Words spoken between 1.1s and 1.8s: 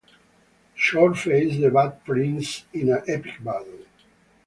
faces the